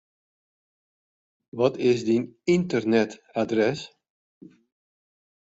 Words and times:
Wat 1.57 1.75
is 1.89 1.99
dyn 2.07 2.25
ynternetadres? 2.53 3.81